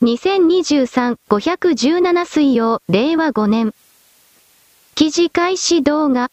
[0.00, 3.74] 2023-517水曜、令和5年。
[4.94, 6.30] 記事開始動画。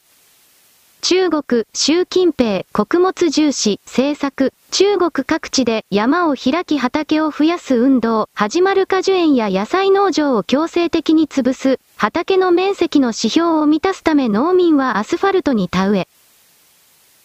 [1.02, 16.08] 中国、習近平、穀物重視、政策、中国各地で山を開き畑を増やす運動、始まる果樹園や野菜農場を強制的に潰す、畑の面積の指標を満たすため農民はアスファルトに田植え。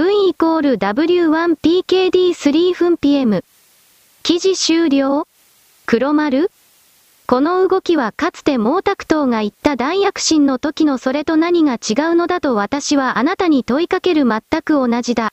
[0.00, 3.42] V イコール W1PKD3 分 PM。
[4.22, 5.26] 記事終了？
[5.86, 6.52] 黒丸？
[7.26, 15.32] この動きはかつて毛沢東が言った大躍進の時のそれと何が違うのだと私はあなたに問いかける全く同じだ。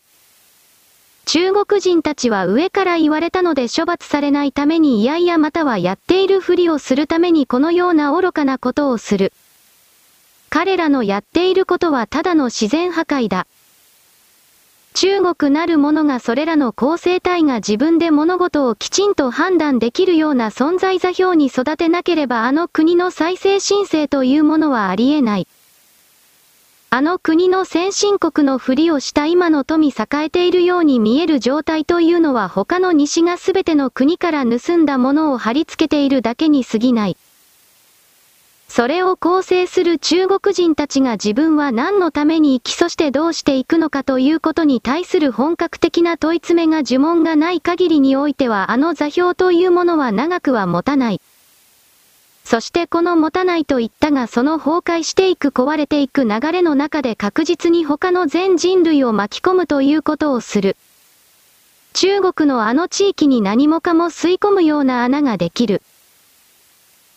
[1.26, 9.32] 中国人たちは上から言われたので処罰されないためにいやいやまたはやっているふりをするためにこのような愚かなことをする。
[10.50, 13.46] 彼らのやっていることはただの自然破壊だ。
[14.96, 25.48] 中国なる者がそれらの構成体が自分で物事をきちんと判断できるような存在座標に育てなければあの国の再生申請というものはありえない。
[26.92, 37.18] あの国の先進国のふりをした今の富栄えているように見える状態というのは他の西がすべての国から盗んだものを貼り付けているだけに過ぎない。
[38.76, 51.22] それを構成する中国人たちが自分は何のために生きそしてどうしていくのかということに対する本格的な問い詰めが呪文がない限りにおいてはあの座標というものは長くは持たない。
[52.44, 60.76] そしてこの持たないと言ったがその崩壊していく壊れていく流れの中で確実に他の全人類を巻き込むということをする。
[61.94, 65.82] 中国のあの地域に何もかも吸い込むような穴ができる。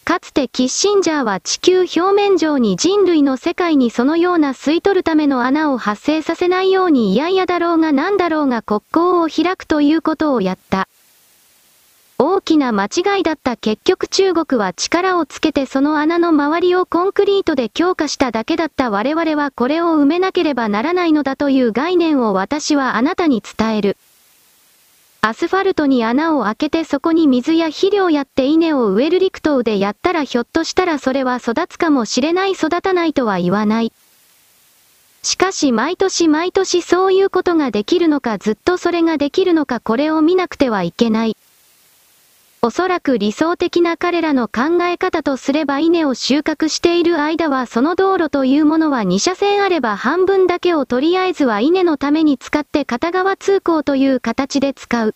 [0.09, 10.89] かつてキッシンジャーは地球表面上に人類の世界にそのような吸い取るための穴を発生させないように嫌々だろうが何だろうが国交を開くということをやった。
[12.17, 23.99] 大きな間違いだった結局中国は力をつけてその穴の周りをコンクリートで強化しただけだった我々はこれを埋めなければならないのだという概念を私はあなたに伝える。
[25.21, 33.93] アスファルトに穴を開けてそこに水や肥料やって稲を植える陸頭でやったらひょっとしたらそれは育つかもしれない育たないとは言わない。
[35.25, 41.37] しかし毎年毎年そういうことができるのかずっとそれができるのかこれを見なくてはいけない。
[42.61, 55.15] おそらく理想的な彼らの考え方とすれば稲を収穫している間はその道路というものは2車線あれば半分だけをとりあえずは稲のために使って片側通行という形で使う。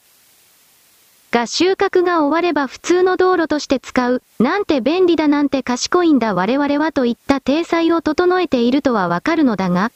[1.32, 4.22] が収穫が終われば普通の道路として使う。
[4.38, 9.90] なんて便利だなんて賢いんだ我々はといった体裁を整えているとはわかるのだが、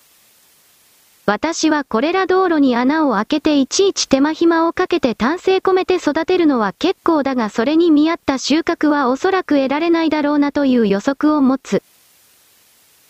[1.29, 11.83] 私はこれら道路に穴を開けていちいち手間暇をかけて丹精込めて育てるのは結構だがそれに見合った収穫はおそらく得られないだろうなという予測を持つ。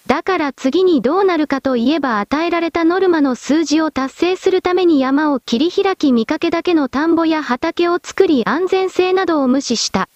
[0.06, 10.08] だから次にどうなるかといえば与えられたノルマの数字を達成するために山を切り開き見かけだけの田んぼや畑を作り安全性などを無視した。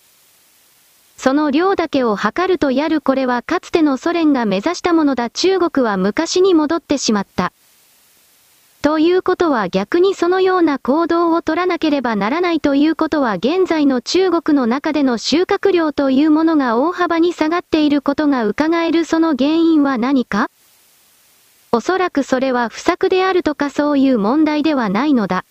[1.19, 7.53] その量だけを測るとやるこれはかつてのソ連が目指したものだ中国は昔に戻ってしまった。
[8.83, 20.49] ということは逆にそのような行動を取らなければならないということは現在の中国の中での収穫量というものが大幅に下がっていることが伺えるその原因は何か
[21.73, 25.45] おそらくそれは不作であるとかそういう問題ではないのだ。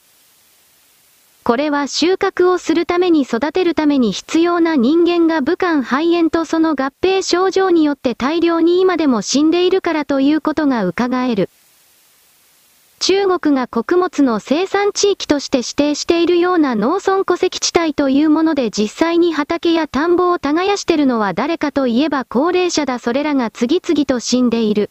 [1.44, 11.50] これは収穫をするために育てるために必要な人間が武漢肺炎とその合併症状によって大量に今でも死んでいるからということが伺える。
[13.00, 24.90] 中国が穀物の生産地域として指定しているような農村戸籍地帯というもので実際に畑や田んぼを耕してるのは誰かといえば高齢者だそれらが次々と死んでいる。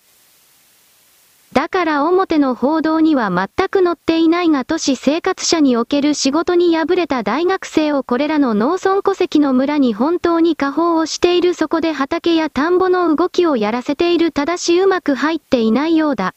[1.52, 16.34] だから表の報道には全く載っていないが都市生活者における仕事に敗れた大学生をこれらの農村戸籍の村に本当に下放をしているそこで畑や田んぼの動きをやらせているただしうまく入っていないようだ。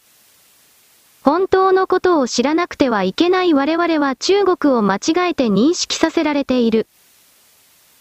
[1.23, 6.88] 本当のことを知らなくてはいけない我々は中国を間違えて認識させられている。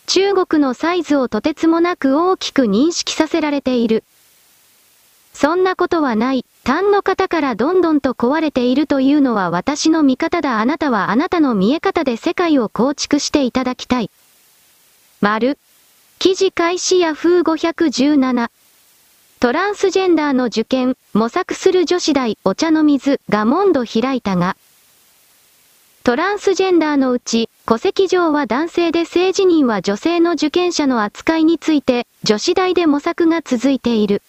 [0.06, 4.04] 中国のサイズをとてつもなく大きく認識させられている。
[5.34, 6.44] そんなことはない。
[6.64, 10.58] 単の方からどんどんと壊れているというのは私の見方だ。
[10.58, 14.10] あなたはあなたの見え方で世界を構築していただきたい。
[15.20, 15.58] 丸。
[16.18, 18.50] 記事開始ヤフー517。
[19.40, 24.54] トランスジェンダーの受験、模索する女子大、お茶の水が門戸開いたが、
[26.04, 34.20] トランスジェンダーのうち、戸籍上は男性で性自認は女性の受験者の扱いについて、女子大で模索が続いている。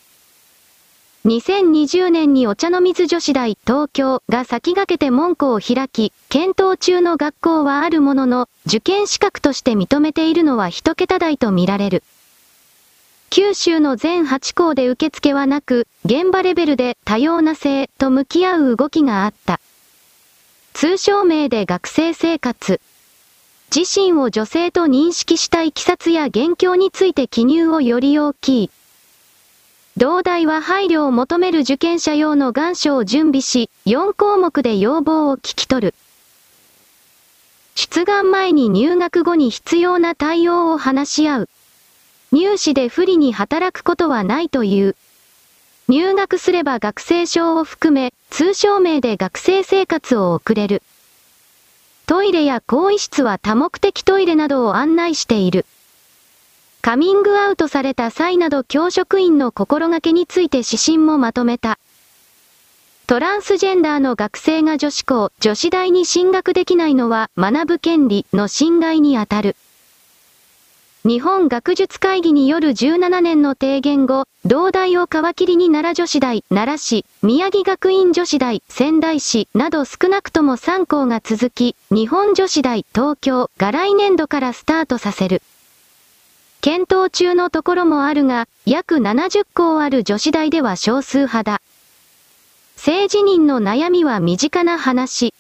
[1.26, 12.04] 2020年にお茶の水女子大東京が先駆けて門戸を開き、検討中の学校はあるものの、受験資格として認めているのは一桁台と見られる。
[13.34, 19.62] 九州の全8校で受付はなく、現場レベルで多様な性と向き合う動きがあった。
[20.74, 22.82] 通称名で学生生活。
[23.74, 28.70] 自身を女性と認識したいきさつや現況について記入をより大きい。
[29.96, 35.96] 同大は配慮を求める受験者用の願書を準備し、4項目で要望を聞き取る。
[37.76, 41.50] 出願前に入学後に必要な対応を話し合う。
[42.32, 44.96] 入試で不利に働くことはないという。
[45.90, 50.82] 入学すれば学生証を含め、通称名で学生生活を送れる。
[52.08, 55.66] トイレや更衣室は多目的トイレなどを案内している。
[56.82, 61.80] カミングアウトされた際など教職員の心がけについて指針もまとめた。
[63.08, 69.58] トランスジェンダーの学生が女子校、女子大に進学できないのは学ぶ権利の侵害にあたる。
[71.04, 85.42] 日本学術会議による17年の提言後、同大を皮切りに奈良女子大、奈良市、宮城学院女子大、仙台市など少なくとも3校が続き、日本女子大、東京が来年度からスタートさせる。
[86.62, 91.62] 検討中のところもあるが、約70校ある女子大では少数派だ。
[92.76, 95.34] 政治人の悩みは身近な話。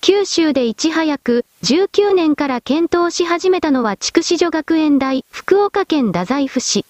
[0.00, 6.86] 九州でいち早く、19年から検討し始めたのは筑紫女学園大、福岡県太宰府市。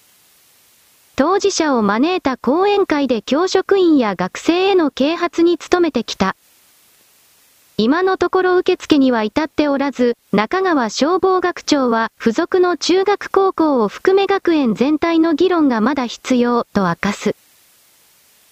[1.17, 6.37] 当事者を招いた講演会で教職員や学生への啓発に努めてきた。
[7.75, 17.35] 今のところ受付には至っておらず、中川消防学長は、付属の中学高校を含め学園全体の議論がまだ必要、と明かす。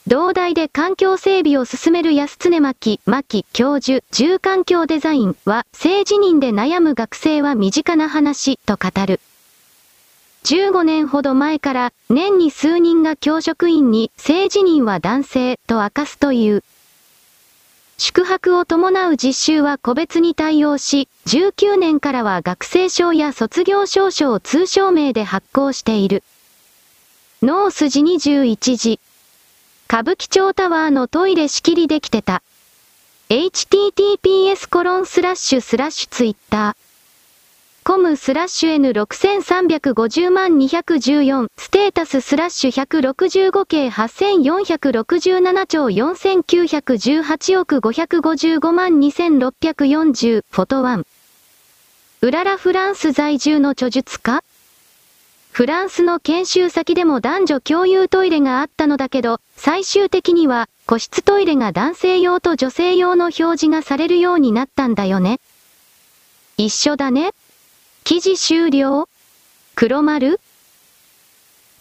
[0.10, 9.22] 同大で環境整備を進める安常巻、巻教授、住環境デザインは、政治人で悩む学生は身近な話、と語る。
[10.46, 16.64] 15年ほど前から、年に数人が教職員に、政治人は男性、と明かすという。
[18.00, 26.24] 宿泊を伴う実習は個別に対応し、19年からは学生証や卒業証書を通称名で発行している。
[27.44, 29.00] ノース時21時。
[29.92, 32.44] 歌舞伎町タワーのトイレ仕切りできてた。
[33.30, 36.76] https コロンスラッシュスラッシュツイッター。
[37.84, 51.06] コムスラッシュ N6350 万214ステータススラッシュ165系8467兆4918億555万2640フォトワン。
[52.22, 54.44] うららフランス在住の著述家
[55.60, 65.42] フランスの研修先でも男女共有トイレがあったのだけど、最終的には個室トイレが男性用と女性用の表示がされるようになったんだよね。
[66.56, 67.34] 一緒だね。
[68.06, 69.10] 記事終了
[69.76, 70.40] 黒丸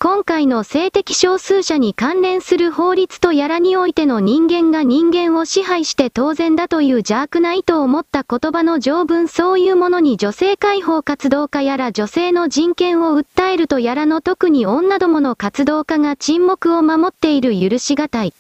[0.00, 18.33] 今回の性的少数者に関連する法律とやらにおいての人間が人間を支配して当然だという邪悪な意図を持った言葉の条文そういうものに女性解放活動家やら女性の人権を訴えるとやらの特に女どもの活動家が沈黙を守っている許し難い。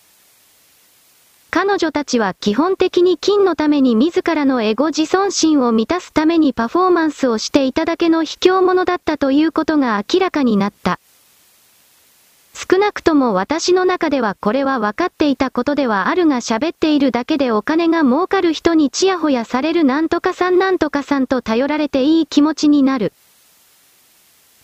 [1.50, 11.00] 彼女たちは基本的に金のために自らのエゴ自尊心を満たすためにパフォーマンスをしていただけの卑怯者だったということが明らかになった。
[12.60, 23.12] 少なくとも私の中ではこれは分かっていたことではあるが喋っているだけでお金が儲かる人にちやほやされるなんとかさんなんとかさんと頼られていい気持ちになる。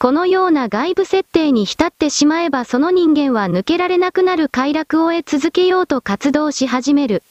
[0.00, 7.22] このような外部設定に浸ってしまえばその人間は抜けられなくなる快楽を得続けようと活動し始める。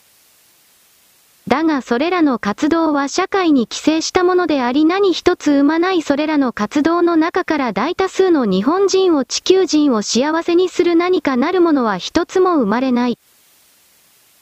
[1.54, 13.20] だがそれらの活動は社会に寄生したものであり何一つ生まないそれらの活動の中から大多数の日本人を地球人を幸せにする何かなるものは一つも生まれない。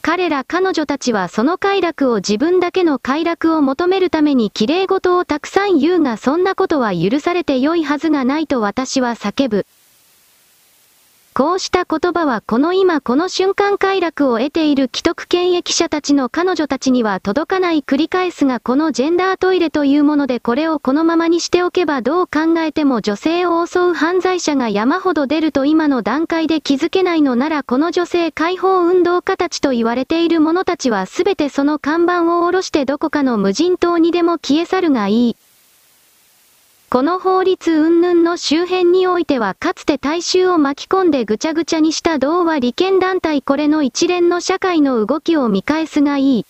[0.02, 9.66] 彼ら彼女たちはその快楽を自分だけの快楽を求めるために綺麗事をたくさん言うがそんなことは許されて良いはずがないと私は叫ぶ。
[11.34, 35.36] こうした言葉はこの今この瞬間快楽を得ている既得権益者たちの彼女たちには届かない繰り返すがこのジェンダートイレというものでこれをこのままにしておけばどう考えても女性を襲う犯罪者が山ほど出ると今の段階で気づけないのならこの女性解放運動家たちと言われている者たちはすべてその看板を下ろしてどこかの無人島にでも消え去るがいい。
[36.92, 46.46] この法律云々の周辺においてはかつて大衆を巻き込んでぐちゃぐちゃにした同和利権団体これの一連の社会の動きを見返すがいい。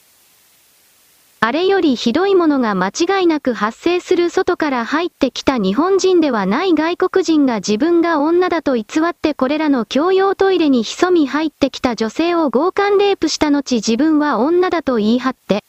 [1.41, 15.63] あれよりひどいものが間違いなく発生する外から入ってきた日本人ではない外国人が自分が女だと偽ってこれらの共用トイレに潜み入ってきた女性を強姦レイプした後自分は女だと言い張って、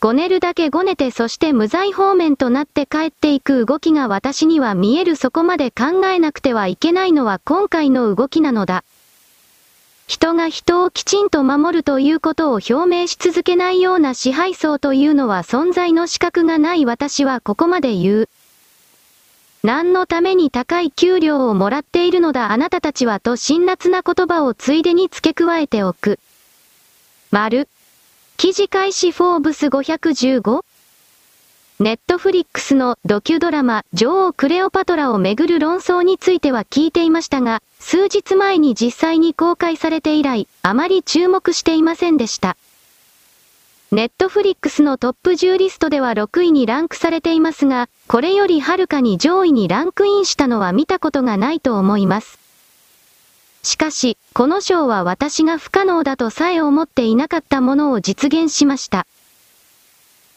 [0.00, 8.82] ごねるだけごねてそして無罪方面となって帰っていく動きが私には見えるそこまで考えなくてはいけないのは今回の動きなのだ。
[10.06, 18.28] 人が人をきちんと守るということを表明し続けないような支配層というのは存在の資格がない私はここまで言う。
[19.62, 26.18] 何のために高い給料をもらっているのだあなたたちはと辛辣な言葉をついでに付け加えておく。
[27.30, 27.68] 丸。
[28.40, 30.64] 記事開始フォーブス 515?
[31.78, 42.56] ネットフリックスのドキュドラマ、女王クレオパトラをめぐる論争については聞いていましたが、数日前に実際に公開されて以来、あまり注目していませんでした。
[43.92, 52.39] ネットフリックスのトップ10リストでは6位にランクされていますが、これよりはるかに上位にランクインしたのは見たことがないと思います。
[53.62, 59.06] しかし、この賞は私が不可能だとさえ思っていなかったものを実現しました。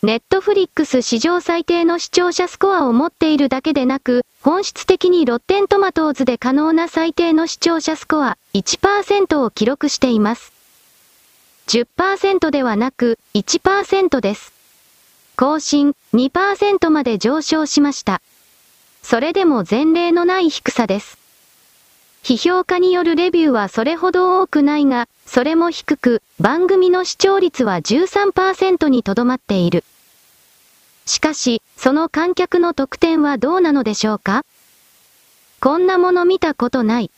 [0.02, 10.52] ネットフリックス史上最低の視聴者スコアを持っているだけでなく、本質的にロッテントマトーズで可能な最低の視聴者スコア1%を記録しています。
[11.68, 14.52] 10%ではなく1%です。
[15.38, 18.22] 更新2%まで上昇しました。
[19.02, 21.23] それでも前例のない低さです。
[22.24, 29.84] 批評家によるレビューはそれほど多くないが、それも低く、番組の視聴率は13%にとどまっている。
[31.06, 34.46] しかし、その観客の得点はどうなのでしょうか？
[35.60, 37.12] こんなもの見たことない。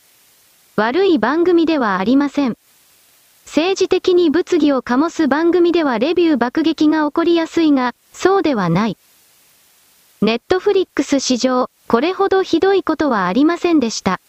[0.74, 2.56] 悪い番組ではありません。
[3.44, 8.96] 政治的に物議を醸す番組ではレビュー爆撃が起こりやすいが、そうではない。
[10.20, 14.20] ネットフリックス史上、これほどひどいことはありませんでした。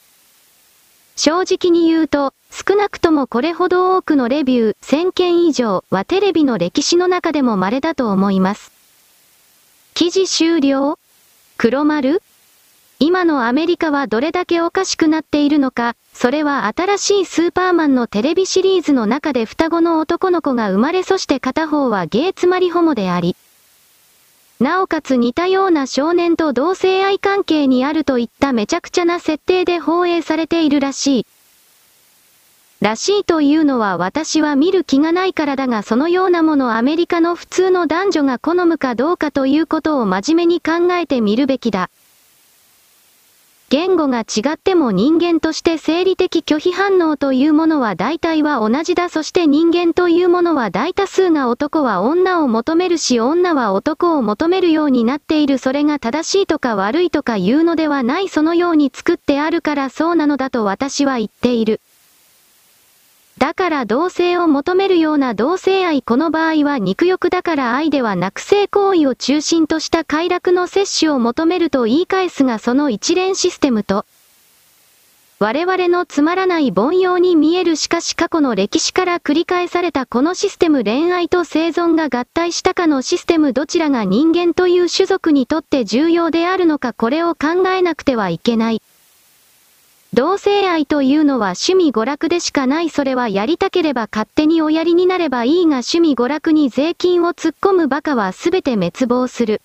[1.17, 8.71] 正直に言うと、少なくともこれほど多くのレビュー1000件以上はテレビの歴史の中でも稀だと思います。
[9.95, 10.99] 記事終了？
[11.57, 12.21] 黒丸？
[12.99, 23.35] 今のアメリカはどれだけおかしくなっているのか、それは新しいスーパーマンのテレビシリーズの中で双子の男の子が生まれそして片方はゲイつまりホモであり、
[24.59, 31.25] なおかつ似たような少年と同性愛関係にあるといっためちゃくちゃな設定で放映されているらしい。
[32.79, 41.89] らしいというのは私は見る気がないからだがそのようなものアメリカの普通の男女が好むかどうかということを真面目に考えてみるべきだ。
[43.69, 61.81] 言語が違っても人間として生理的拒否反応というものは大体は同じだそして人間というものは大多数が男は女を求めるし女は男を求めるようになっているそれが正しいとか悪いとか言うのではないそのように作ってあるからそうなのだと私は言っている。
[63.37, 74.05] だから同性を求めるような同性愛この場合は肉欲だから愛ではなく性行為を中心とした快楽の摂取を求めると言い返すがその一連システムと、
[75.39, 88.81] 我々のつまらない凡庸に見えるしかし過去の歴史から繰り返されたこのシステム恋愛と生存が合体したかのシステムどちらが人間という種族にとって重要であるのかこれを考えなくてはいけない。
[90.13, 99.61] 同性愛というのは趣味娯楽でしかないそれはやりたければ勝手におやりになればいいが趣味娯楽に税金を突っ込むバカはすべて滅亡する。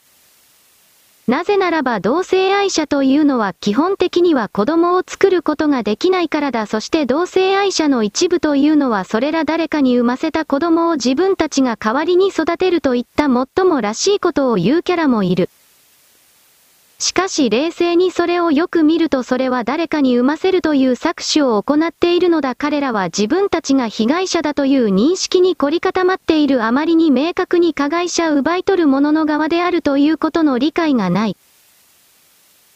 [1.28, 6.66] なぜならば同性愛者というのは基本的には子供を作ることができないからだ。
[6.66, 15.48] そして同性愛者の一部というのはそれら誰かに産ませた子供を自分たちが代わりに育てるといった最もらしいことを言うキャラもいる。
[17.02, 31.36] しかし冷静にそれをよく見るとそれは誰かに産ませるという搾取を行っているのだ彼らは自分たちが被害者だという認識に凝り固まっているあまりに明確に加害者奪い取る者の側であるということの理解がない。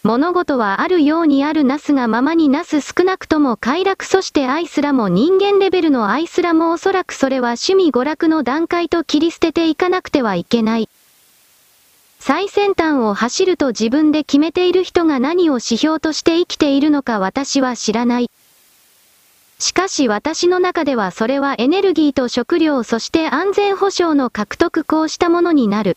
[0.03, 10.89] 物事はあるようにあるなすがままになす少なくとも快楽そして愛すらも人間レベルの愛すらもおそらくそれは趣味娯楽の段階と切り捨てていかなくてはいけない。
[12.27, 18.33] 最先端を走ると自分で決めている人が何を指標として生きているのか私は知らない。
[19.61, 25.97] しかし私の中ではそれはエネルギーと食料そして安全保障の獲得こうしたものになる。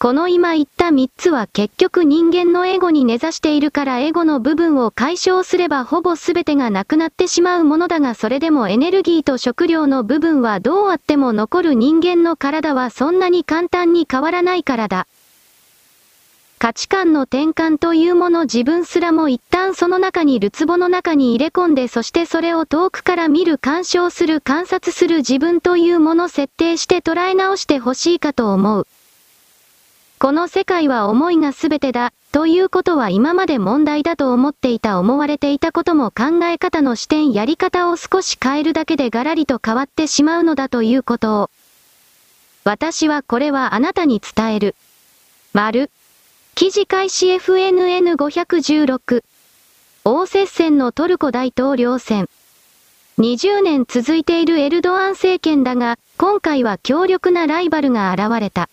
[0.00, 15.08] この今言った3つは結局人間のエゴに根ざしているからエゴの部分を解消すればほぼ全てがなくなってしまうものだがそれでもエネルギーと食料の部分はどうあっても残る人間の体はそんなに簡単に変わらないからだ。
[16.60, 28.86] 価値観の転換というもの自分すらも一旦その中にるつぼの中に入れ込んでそしてそれを遠くから見る干渉する観察する自分というもの設定して捉え直してほしいかと思う。
[30.20, 41.50] この世界は思いが全てだ、ということは今まで問題だと思っていた思われていたことも考え方の視点やり方を少し変えるだけでガラリと変わってしまうのだということを。
[42.64, 44.74] 私はこれはあなたに伝える。
[45.52, 45.88] 丸。
[46.56, 49.22] 記事開始 FNN516。
[50.04, 52.28] 大接戦のトルコ大統領選。
[53.18, 58.68] 20年続いているエルドアン政権だが、今回は強力なライバルが現れた。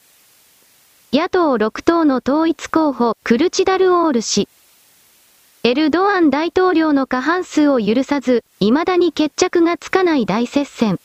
[1.17, 4.49] 野党6党の統一候補、クルチダルオール氏。
[5.63, 10.99] エルドアン大統領の過半数を許さず、未だに決着がつかない大接戦。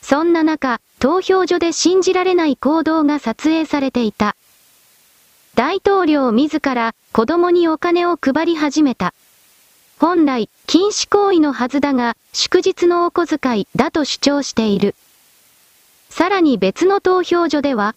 [0.00, 4.34] そんな中、投票所で信じられない行動が撮影されていた。
[5.54, 9.12] 大統領自ら子供にお金を配り始めた。
[10.00, 14.94] 本来、禁止行為のはずだが、祝日のお小遣いだと主張している。
[16.08, 17.94] さらに別の投票所では、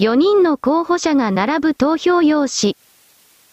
[0.00, 2.76] 4人の候補者が並ぶ投票用紙。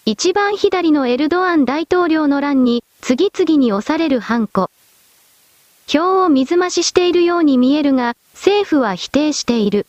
[0.05, 4.69] 一番左のエルドアン大統領の欄に、次々に押されるハンコ。
[5.87, 9.87] 票を水増ししているように見えるが、政府は否定している。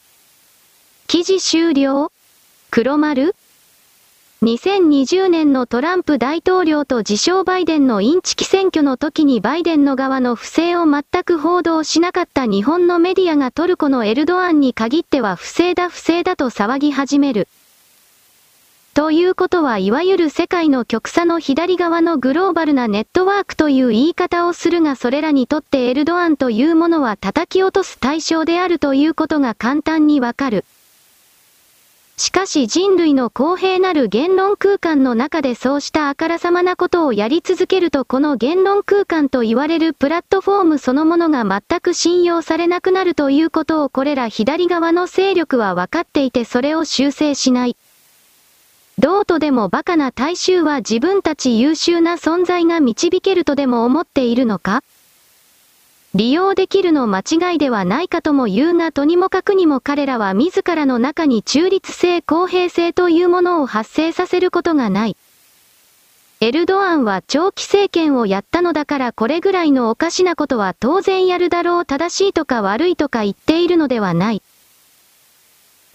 [1.08, 2.10] 記事終了？
[2.70, 3.34] 黒丸？
[4.42, 17.48] 2020年のトランプ大統領と自称バイデンのインチキ選挙の時にバイデンの側の不正を全く報道しなかった日本のメディアがトルコのエルドアンに限っては不正だ不正だと騒ぎ始める。
[18.92, 30.66] ということはいわゆる世界の極左の左側のグローバルなネットワークという言い方をするがそれらにとってエルドアンというものは叩き落とす対象であるということが簡単にわかる。
[32.18, 47.76] しかし人類の公平なる言論空間の中でそうしたあからさまなことをやり続けるとこの言論空間と言われるプラットフォームそのものが全く信用されなくなるということをこれら左側の勢力は分かっていてそれを修正しない。
[48.98, 54.82] どうとでもバカな大衆は自分たち優秀な存在が導けるとでも思っているのか？
[56.16, 65.16] 利用できるの間違いではないかとも言うがとにもかくにも彼らは自らの中に中立性公平性というものを発生させることがない。
[66.40, 74.42] エルドアンは長期政権をやったのだからこれぐらいのおかしなことは当然やるだろう正しいとか悪いとか言っているのではない。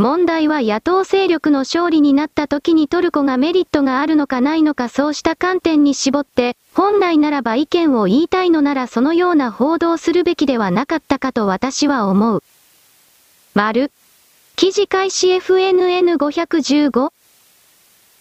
[0.01, 12.43] 問題は野党勢力の勝利になった時にトルコがメリットがあるのかないのかそうした観点に絞って、本来ならば意見を言いたいのならそのような報道するべきではなかったかと私は思う。
[13.53, 13.91] 丸。
[14.55, 17.11] 記事開始 FNN515?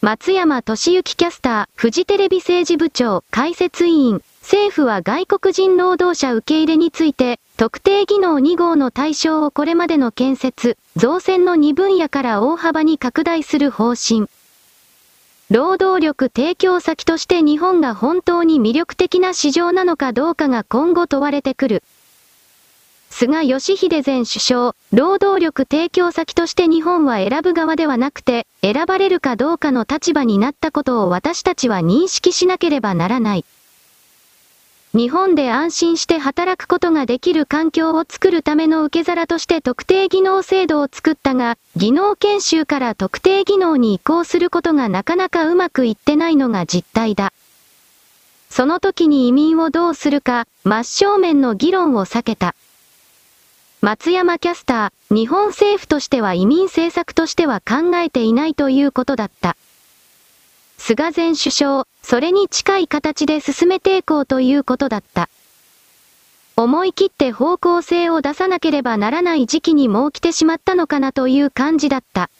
[0.02, 14.26] 松山俊之キャスター、フジテレビ政治部長、解説委員、政府は外国人労働者受け入れについて、特定技能2号の対象をこれまでの建設、造船の2分野から大幅に拡大する方針。
[15.48, 21.82] 労働力提供先として日本が本当に魅力的な市場なのかどうかが今後問われてくる。
[23.08, 33.46] 菅義偉前首相、労働力提供先として日本は選ぶ側ではなくて、選ばれるかどうかの立場になったことを私たちは認識しなければならない。
[34.92, 47.32] 日本で安心して働くことができる環境を作るための受け皿として特定技能制度を作ったが、技能研修から特定技能に移行することがなかなかうまくいってないのが実態だ。
[48.48, 52.56] その時に移民をどうするか、真正面の議論を避けた。
[53.82, 59.56] 松山キャスター、日本政府としては移民政策としては考えていないということだった。
[60.82, 65.28] 菅前首相、それに近い形で進めていこうということだった。
[66.56, 72.30] 思い切って方向性を出さなければならない時期にもう来てしまったのかなという感じだった。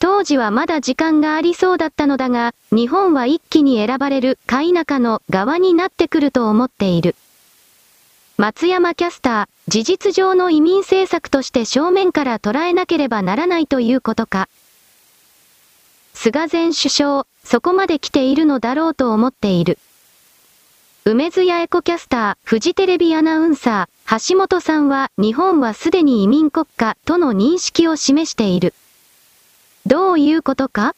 [0.00, 7.16] 当時はまだ時間がありそうだったのだが、日本は一気に選ばれる、か否かの側になってくると思っている。
[8.36, 14.48] 松山キャスター、事実上の移民政策として正面から捉えなければならないということか。
[16.14, 19.78] 菅前首相、そこまで来ているのだろうと思っている。
[21.04, 28.72] 梅津谷エコキャスター、フジテレビアナウンサー、橋本さんは、日本はすでに移民国家との認識を示している。
[29.84, 30.94] どういうことか？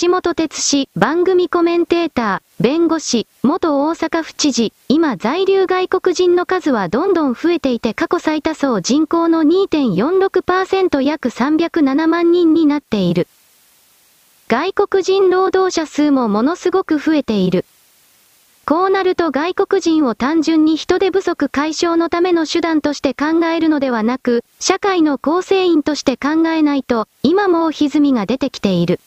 [0.00, 13.28] 橋本哲氏、番組コメンテーター、弁護士、元大阪府知事、今在留外国人の数はどんどん増えていて過去最多層人口の2.46%約307万人になっている。
[14.48, 17.64] 外国人労働者数もものすごく増えている。
[18.64, 29.00] こうなると外国人を単純に人手不足解消のための手段として考えるのではなく、社会の構成員として考えないと、今も歪みが出てきている。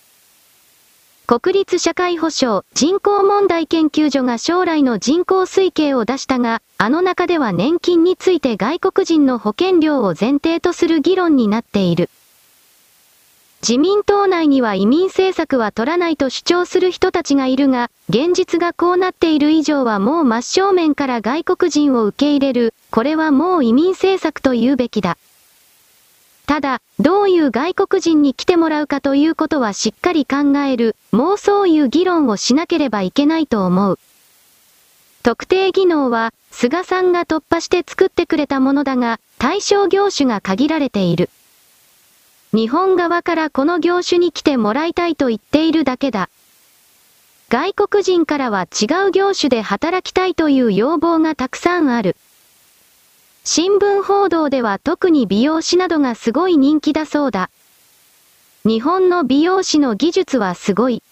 [1.25, 12.09] 国立社会保障人口問題研究所が将来の人口推計を出したが、あの中では年金について外国人の保険料を前提とする議論になっている。
[13.61, 25.17] 自民党内には移民政策は取らないと主張する人たちがいるが、現実がこうなっている以上はもう真正面から外国人を受け入れる、これはもう移民政策と言うべきだ。
[26.45, 33.99] ただ、どういう外国人に来てもらうかということはしっかり考える、もうそういう議論をしなければいけないと思う。
[35.21, 41.29] 特定技能は、菅さんが突破して作ってくれたものだが、対象業種が限られている。
[42.51, 46.29] 日本側からこの業種に来てもらいたいと言っているだけだ。
[47.49, 52.15] 外国人からは違う業種で働きたいという要望がたくさんある。
[53.43, 57.49] 新聞報道では特に美容師などがすごい人気だそうだ。
[58.65, 61.03] 日本の美容師の技術はすごい。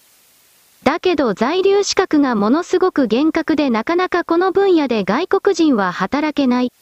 [0.82, 6.72] だけど在留資格がものすごく厳格でなかなかこの分野で外国人は働けない。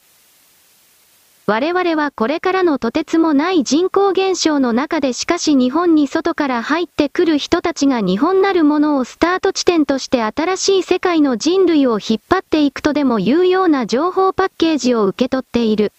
[1.47, 15.93] 我々はこれからのとてつもない人口減少の中でしかし日本に外から入ってくる人たちが日本なるものをスタート地点として新しい世界の人類を引っ張っていくとでも言うような情報パッケージを受け取っている。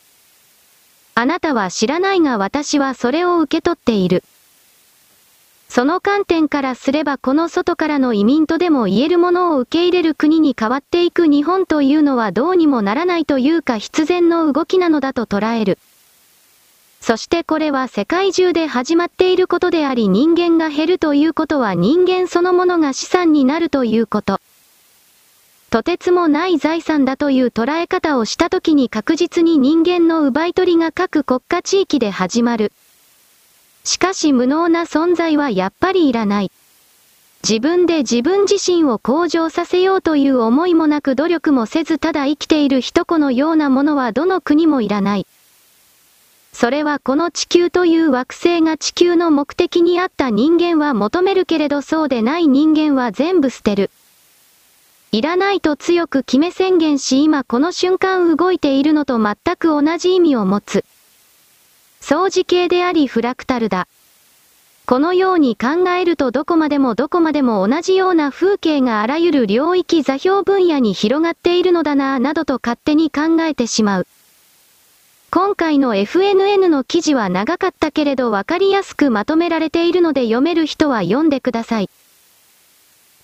[1.14, 4.24] あなたは知らないが私はそれを受け取っている。
[5.76, 15.78] その観点からすればこの外からの移民とでも言えるものを受け入れる国に変わっていく日本というのはどうにもならないというか必然の動きなのだと捉える。
[17.02, 24.40] そしてこれは世界中で始まっていることであり人間が減るということは人間そのものが資産になるということ。
[25.72, 32.72] とてつもない財産だという捉え方をした時に確実に人間の奪い取りが各国家地域で始まる。
[33.86, 36.52] しかし無能な存在はやっぱりいらない。
[37.48, 45.28] 自分で自分自身を向上させようという思いもなく努力もせずただ生きている人子のようなものはどの国もいらない。
[46.52, 53.92] それはこの地球という惑星が地球の目的にあった人間は求めるけれどそうでない人間は全部捨てる。
[55.12, 60.84] いらないと強く決め宣言し今この瞬間動いているのと全く同じ意味を持つ。
[62.08, 63.88] 相似形でありフラクタルだ。
[64.86, 74.08] このように考えるとどこまでもどこまでも同じような風景があらゆる領域座標分野に広がっているのだなぁなどと勝手に考えてしまう。
[75.32, 81.90] 今回の FNN の記事は長かったけれどわかりやすくまとめられているので読める人は読んでください。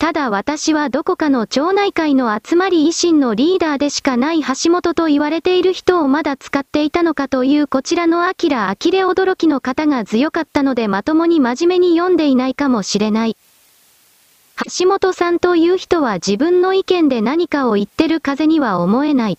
[0.02, 13.38] ただ私はどこかの町内会の集まり維新のリーダーでしかない橋本と言われている人をまだ使っていたのかというこちらのアキラアキレ驚きの方が強かったのでまともに真面目に読んでいないかもしれない。
[14.80, 19.38] 橋本さんという人は自分の意見で何かを言ってる風には思えない。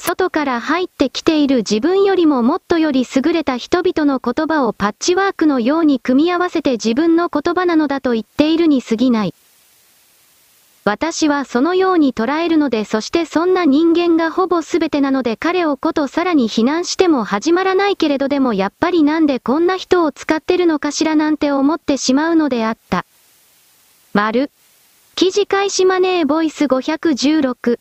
[0.00, 9.34] 外から入ってきている自分よりももっとより優れた人々の言葉をパッチワークのように組み合わせて自分の言葉なのだと言っているに過ぎない。
[10.86, 23.04] 私はそのように捉えるのでそしてそんな人間がほぼ全てなので彼をことさらに非難しても始まらないけれどでもやっぱりなんでこんな人を使ってるのかしらなんて思ってしまうのであった。
[24.14, 24.50] 丸。
[25.14, 27.78] 記事開始マネーボイス516。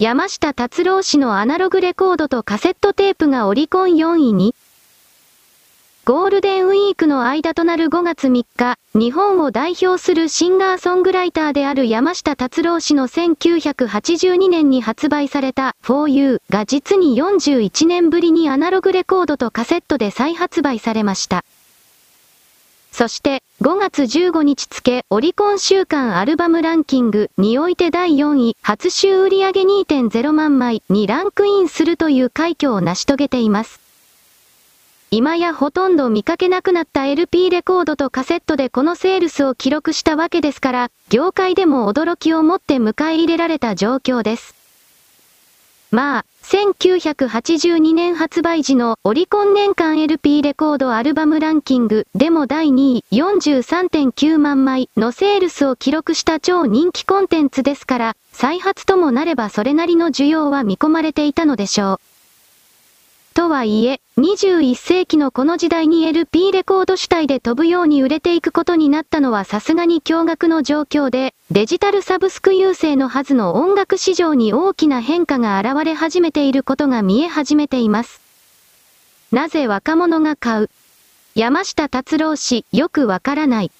[0.00, 4.54] 山下達郎氏のアナログレコードとカセットテープがオリコン4位に、
[6.06, 21.44] ゴールデンウィークの間となる5月3日、日本を代表するシンガーソングライターである山下達郎氏の1982年に発売された For You が実に41年ぶりにアナログレコードとカセットで再発売されました。
[22.90, 33.78] そして、5月15日付、オリコン週間アルバムランキングにおいて第4位、初週売上2.0万枚にランクインするという快挙を成し遂げています。
[35.10, 44.54] 今やほとんど見かけなくなった LP レコードとカセットでこのセールスを記録したわけですから、業界でも驚きをもって迎え入れられた状況です。
[45.90, 62.09] まあ、1982年発売時のオリコン年間 LP レコードアルバムランキングでも第2位43.9万枚のセールスを記録した超人気コンテンツですから、再発ともなればそれなりの需要は見込まれていたのでしょう。
[63.34, 78.20] とはいえ、21世紀のこの時代に LP レコード主体で飛ぶように売れていくことになったのはさすがに驚愕の状況で、デジタルサブスク優勢のはずの音楽市場に大きな変化が現れ始めていることが見え始めています。
[79.32, 80.70] なぜ若者が買う？
[81.36, 83.70] 山下達郎氏、よくわからない。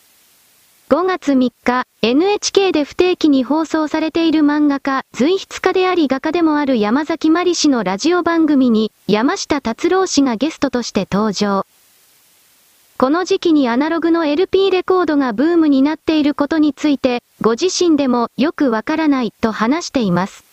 [0.90, 11.64] 5月3日、NHK で不定期に放送されている漫画家、随筆家であり画家でもある山崎まり氏のラジオ番組に、山下達郎氏がゲストとして登場。
[12.98, 20.50] この時期にアナログの LP レコードがブームになっていることについて、ご自身でもよくわからないと話しています。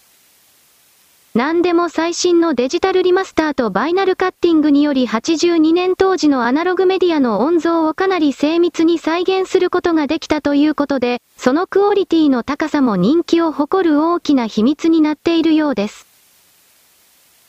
[1.38, 16.08] 何でも最新のデジタルリマスターとバイナルカッティングにより82年当時のアナログメディアの音像をかなり精密に再現することができたということで、そのクオリティの高さも人気を誇る大きな秘密になっているようです。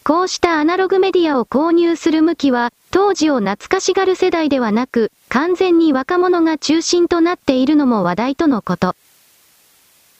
[0.04, 8.96] こうしたアナログメディアを購入する向きは、当時を懐かしがる世代ではなく、完全に若者が中心となっているのも話題とのこと。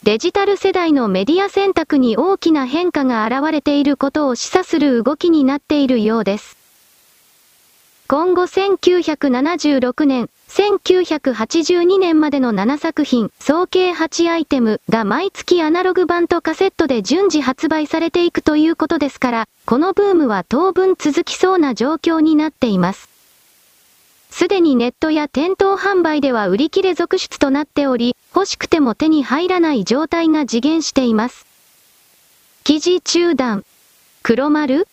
[0.05, 6.57] デジタル世代のメディア選択に大きな変化が現れていることを示唆する動きになっているようです。
[8.07, 23.11] 今後1976年、1982年までの7作品、総計8アイテムが毎月アナログ版とカセットで順次発売されていくということですから、このブームは当分続きそうな状況になっています。
[24.31, 31.45] すでにネットや店頭販売では売り切れ続出となっており、欲しくても手に入らない状態が次元しています。
[32.63, 33.65] 記事中断。
[34.23, 34.87] 黒丸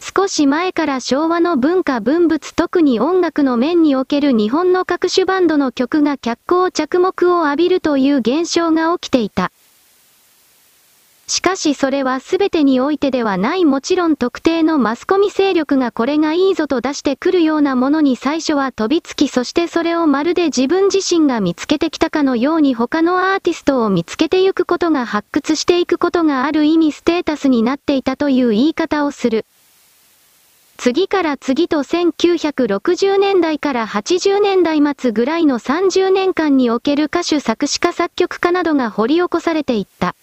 [0.00, 9.52] 少し前から昭和の文化文物特に音楽の面における日本の各種バンドの曲が脚光着目を浴びるという現象が起きていた。
[11.26, 29.46] しかしそれは全てにおいてではないもちろん特定のマスコミ勢力がこれがいいぞと出してくるようなものに最初は飛びつきそしてそれをまるで自分自身が見つけてきたかのように他のアーティストを見つけてゆくことが発掘していくことがある意味ステータスになっていたという言い方をする。
[30.76, 40.14] 次から次と1960年代から80年代末ぐらいの30年間における歌手作詞家作曲家などが掘り起こされていった。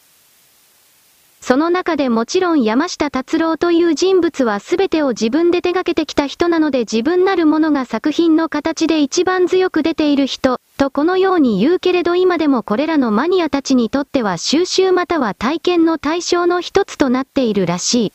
[1.41, 18.13] その中でもちろん山下達郎という人物は全てを自分で手掛けてきた人なので自分なるものが作品の形で一番強く出ている人、とこのように言うけれど今でもこれらのマニアたちにとっては収集または体験の対象の一つとなっているらしい。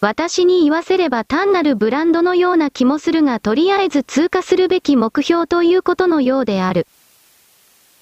[0.00, 6.86] 私に言わせれば単なるブランドのような気もするがとりあえず通過するべき目標ということのようである。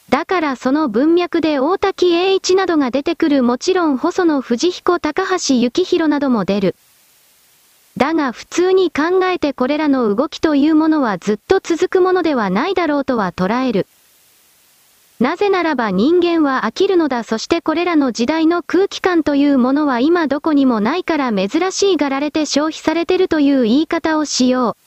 [0.09, 6.77] だからその文脈で大滝栄一などが出てくるもちろん細野藤彦高橋幸宏なども出る。
[7.97, 13.87] だが普通に考えてこれらの動きというものはずっと続くものではないだろうとは捉える。
[15.21, 24.84] なぜならば人間は飽きるのだそしてこれらの時代の空気感というものは今どこにもないから珍しいがられて消費されてるという言い方をしよう。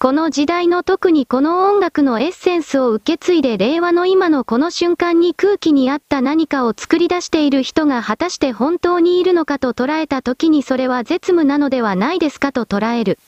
[0.00, 13.18] この時代の特にこの音楽のエッセンスを受け継いで令和の今のこの瞬間に空気に合った何かを作り出している人が果たして本当にいるのかと捉えた時にそれは絶務なのではないですかと捉える。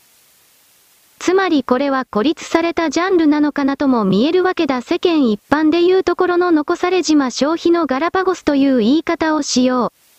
[1.19, 10.10] つまりこれは孤立されたジャンルなのかなとも見えるわけだ世間一般でいうところの残され島消費のガラパゴスという言い方をしよう。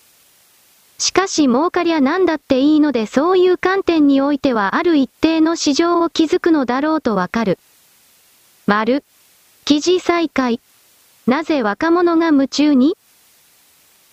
[1.02, 7.58] しかし儲かりゃなんだっていいのでそういう観点においてはある一定の市場を築くのだろうとわかる。
[8.68, 9.04] 丸。
[9.66, 10.60] 記事再開。
[11.26, 12.96] なぜ若者が夢中に？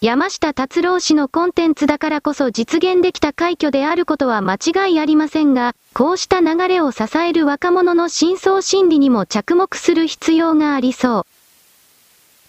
[0.01, 11.27] 山下達郎氏のコンテンツだからこそ実現できた快挙であることは間違いありませんが、こうした流れを支える若者の深層心理にも着目する必要がありそう。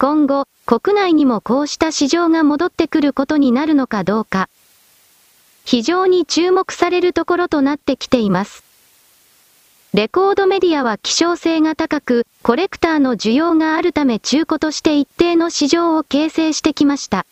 [0.02, 4.48] 今後、国内にもこうした市場が戻ってくることになるのかどうか。
[5.66, 8.64] 非常に注目されるところとなってきています。
[9.94, 17.26] レコードメディアは希少性が高く、コレクターの需要があるため中古として一定の市場を形成してきました。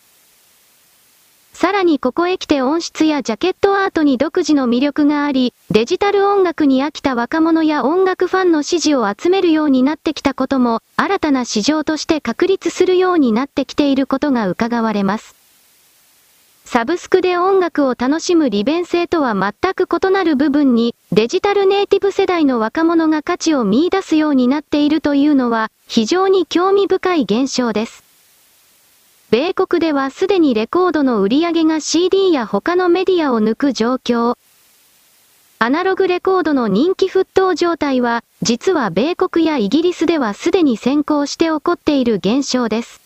[1.59, 15.33] さらにここへ来て音質やジャケットアートに独自の魅力があり、デジタル音楽に飽きた若者や音楽ファンの支持を集めるようになってきたことも、新たな市場として確立するようになってきていることが伺われます。
[16.65, 28.06] サブスクで音楽を楽しむ利便性とは全く異なる部分に、デジタルネイティブ世代の若者が価値を見出すようになっているというのは、非常に興味深い現象です。
[29.29, 34.37] 米国ではすでにレコードの売り上げが CD や他のメディアを抜く状況。
[35.59, 43.01] アナログレコードの人気沸騰状態は、実は米国やイギリスではすでに先行して起こっている現象です。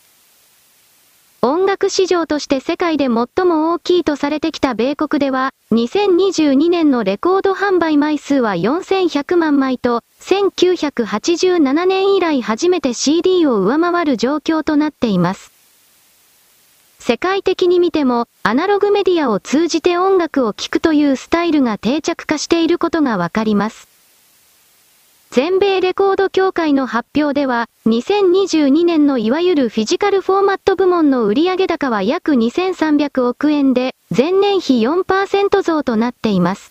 [1.41, 15.50] 音楽市場として世界で最も大きいとされてきた米国では、2022年のレコード販売枚数は4100万枚と、1987年以来初めて CD を上回る状況となっています。
[17.01, 23.87] 世界的に見ても、アナログメディアを通じて音楽を聴くというスタイルが定着化していることがわかります。
[25.31, 36.70] 全米レコード協会の発表では、2022年のいわゆるフィジカルフォーマット部門の売上高は約2300億円で、前年比4%増となっています。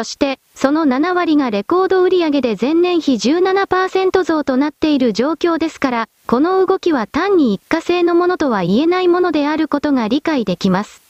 [0.00, 11.02] そして、その7割がレコード売上で前年比17%増となっている状況ですから、この動きは単に一過性のものとは言えないものであることが理解できます。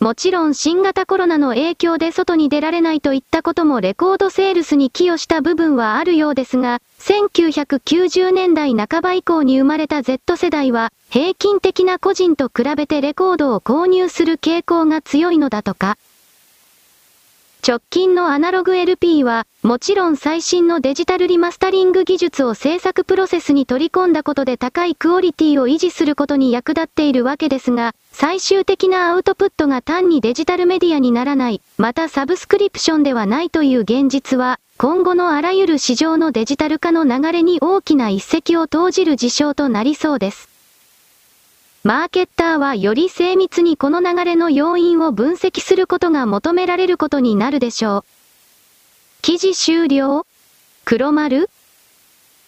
[0.00, 15.96] もちろん新型コロナの影響で外に出られないといったこともレコードセールスに寄与した部分はあるようですが、1990年代半ば以降に生まれた Z 世代は、平均的な個人と比べてレコードを購入する傾向が強いのだとか。
[17.66, 40.49] 直近のアナログ LP は、もちろん最新のデジタルリマスタリング技術を制作プロセスに取り込んだことで高いクオリティを維持することに役立っているわけですが、最終的なアウトプットが単にデジタルメディアにならない、またサブスクリプションではないという現実は、今後のあらゆる市場のデジタル化の流れに大きな一石を投じる事象となりそうです。
[41.82, 48.04] マーケッターはより精密にこの流れの要因を分析することが求められることになるでしょう。
[49.22, 50.26] 記事終了？
[50.84, 51.48] 黒丸？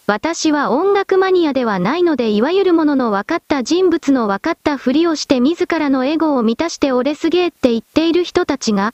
[0.07, 8.93] 私は音楽マニアではないのでいわゆるものの分かった人物の分かったふりをして自らのエゴを満たして俺すげーって言っている人たちが、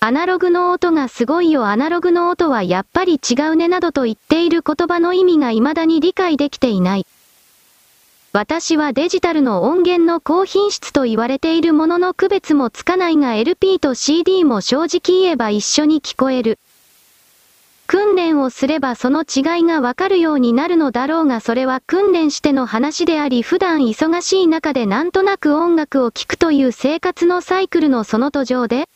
[0.00, 7.06] アナログの音がすごいよアナログの音はやっぱり違うねなどと言っている言葉の意味が未だに理解できていない。
[8.38, 16.58] 私はデジタルの音源の高品質と言われているものの区別もつかないが LP と CD も正直言えば一緒に聞こえる。
[17.86, 28.86] 訓練をすればその違いがわかるようになるのだろうがそれは訓練しての話であり普段忙しい中でなんとなく音楽を聴くという生活のサイクルのその途上で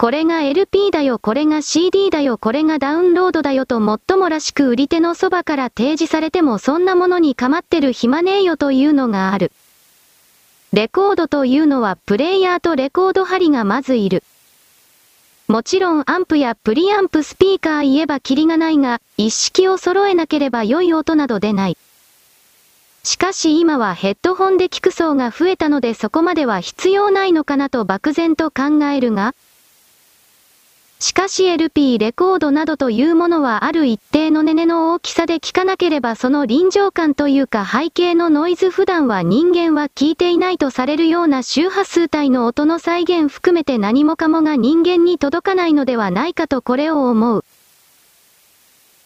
[0.00, 9.50] これが LP だよ、これが CD だよ、これがダウンロードだよともっともらしく売り手のそばから提示されてもそんなものに構ってる暇ねえよというのがある。
[10.72, 14.22] レコードというのはプレイヤーとレコード針がまずいる。
[15.48, 21.76] もちろんアンプやプリアンプスピーカー言えばキリがないが、一式を揃えなければ良い音など出ない。
[23.02, 29.34] しかし今はヘッドホンで聞く層が増えたのでそこまでは必要ないのかなと漠然と考えるが、
[31.00, 47.44] しかし LP レコードなどというものはある一定のネネの大きさで聞かなければその臨場感というか背景のノイズ普段は人間は聞いていないとされるような周波数帯の音の再現含めて何もかもが人間に届かないのではないかとこれを思う。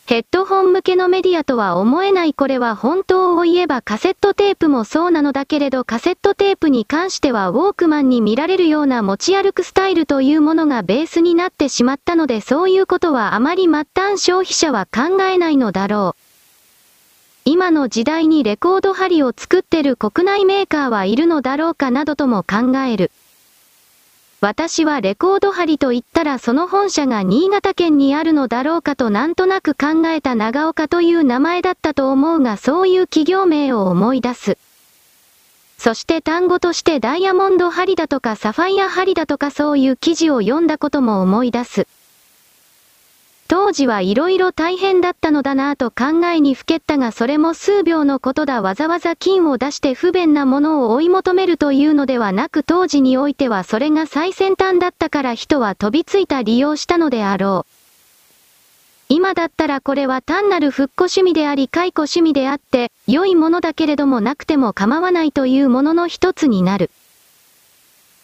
[0.05, 16.22] ヘッドホン向けのメディアとは思えないこれは本当を言えばカセットテープもそうなのだけれどカセットテープに関してはウォークマンに見られるような持ち歩くスタイルというものがベースになってしまったのでそういうことはあまり末端消費者は考えないのだろう。
[17.44, 23.12] 今の時代にレコード針を作ってる国内メーカーはいるのだろうかなどとも考える。
[24.43, 34.59] 私はレコード針と言ったらその本社が新潟県にあるのだろうかとなんとなく考えた長岡という名前だったと思うがそういう企業名を思い出す。
[35.78, 41.86] そして単語としてダイヤモンド針だとかサファイア針だとかそういう記事を読んだことも思い出す。
[43.53, 57.72] 当時はいろいろ大変だったのだなぁと考えにふけったがそれも数秒のことだわざわざ金を出して不便なものを追い求めるというのではなく当時においてはそれが最先端だったから人は飛びついた利用したのであろう。
[59.11, 66.90] 今だったらこれは単なる復古趣味であり解雇趣味であって、良いものだけれどもなくても構わないというものの一つになる。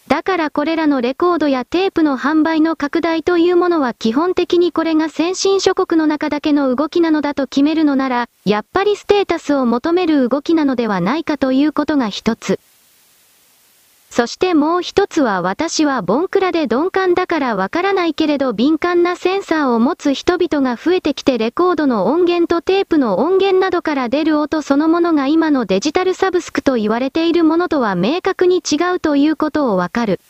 [0.09, 12.59] だからこれらのレコードやテープの販売の拡大というものは基本的にこれが先進諸国の中だけの動きなのだと決めるのなら、やっぱりステータスを求める動きなのではないかということが一つ。
[14.11, 30.21] そしてもう一つは私はボンクラで鈍感だからわからないけれど敏感なセンサーを持つ人々が増えてきてレコードの音源とテープの音源などから出る音そのものが今のデジタルサブスクと言われているものとは明確に違うということをわかる。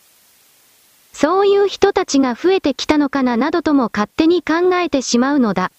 [1.13, 5.71] そういう人たちが増えてきたのかななどとも勝手に考えてしまうのだ。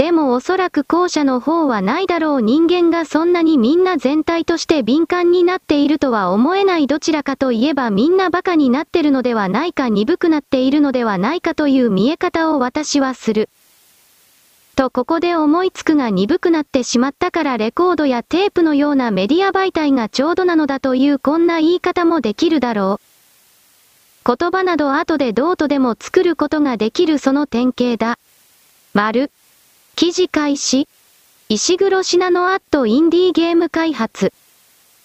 [0.00, 13.50] でもおそらく後者の方はないだろう人間がそんなにみんな全体として敏感になっているとは思えないどちらかといえばみんな馬鹿になってるのではないか鈍くなっているのではないかという見え方を私はする。
[14.74, 23.00] とここで思いつくが鈍くなってしまったからレコードやテープのようなメディア媒体がちょうどなのだというこんな言い方もできるだろ
[24.24, 24.36] う。
[24.38, 28.18] 言葉など後でどうとでも作ることができるその典型だ。
[28.94, 29.30] 丸。
[29.96, 30.86] 記事開始。
[31.48, 34.32] 石黒信濃アットインディーゲーム開発。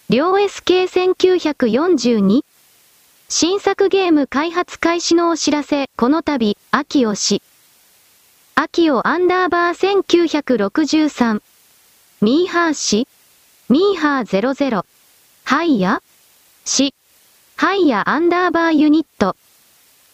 [0.10, 2.42] 両 SK1942。
[3.28, 7.42] 新作ゲーム開発開始のお知らせ、この度、秋吉。
[8.54, 11.42] 秋尾アンダーバー1963。
[12.22, 13.08] ミーハー氏
[13.68, 14.86] ミーハー00。
[15.44, 16.04] ハイヤ？
[16.64, 16.94] し。
[17.58, 19.36] ハイヤアンダーバーユニット。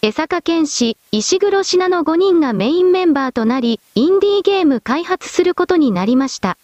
[0.04, 6.58] 江坂健氏、石黒品の5人がメインメンバーとなり、インディーゲーム開発することになりました。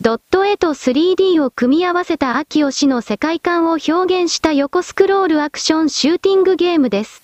[0.00, 7.22] ドット絵と 3D を組み合わせた秋吉の世界観を表現した横スクロールアクションシューティングゲームです。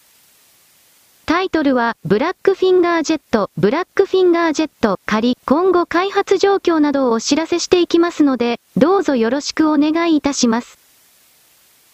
[1.26, 10.77] タイトルは、ブラックフィンガージェット、ブラックフィンガージェット、仮、今後開発状況などをお知らせしていきますので、どうぞよろしくお願いいたします。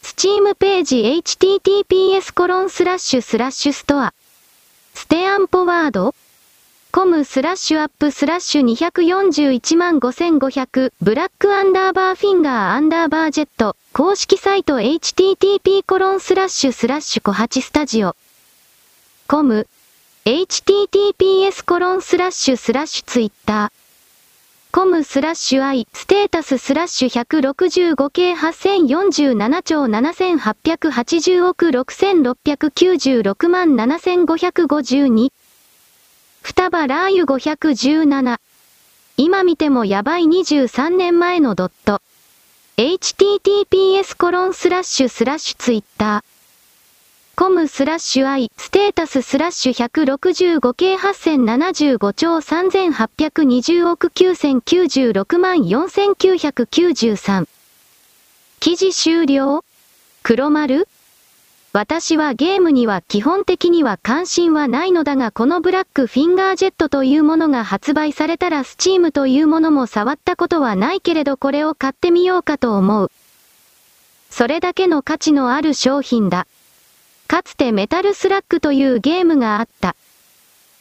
[0.05, 4.13] スチームページ https コロンスラッシュスラッシュストア。
[4.93, 6.15] steampowered
[6.93, 18.15] コムスラッシュ app スラッシュ241万5500ブラックアンダーバーフィンガーアンダーバージェット公式サイト http コロンスラッシュスラッシュコハチスタジオ
[19.27, 19.67] コム
[20.27, 23.84] https コロンスラッシュスラッシュツイッター
[24.75, 35.29] コムスラッシュ i ステータススラッシュ165系8047兆7880億6696万7552
[36.43, 38.37] 双葉ラー油517
[39.17, 42.03] 今見てもやばい23年前のドット。
[42.77, 46.34] https コロンスラッシュスラッシュツイッター。
[47.37, 57.49] コムスラッシュ i ステータススラッシュ165系8075兆3820億9096万4993
[58.61, 59.65] 記事終了？
[60.23, 60.87] 黒丸？
[61.73, 73.11] 私はゲームには基本的には関心はないのだがこのブラックフィンガージェットというものが発売されたらスチームというものも触ったことはないけれどこれを買ってみようかと思う。
[74.31, 76.47] それだけの価値のある商品だ。
[77.27, 79.97] かつてメタルスラッグというゲームがあった。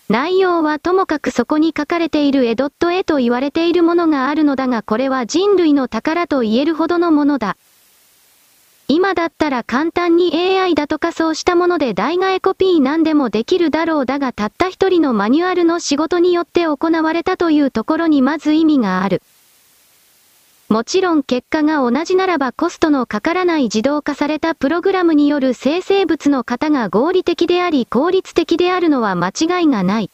[0.10, 7.58] 内容はともかくそこに書かれているエドット絵と言われているものがあるのだがこれは人類の宝と言えるほどのものだ。
[8.90, 19.22] 今だったら簡単に AI だとかそうしたもので代替コピーなんでもできるだろうだがたった一人のマニュアルの仕事によって行われたというところにまず意味がある。
[20.74, 30.10] もちろん結果が同じならばコストのかからない自動化されたプログラムによる生成物の型が合理的であり効率的であるのは間違いがない。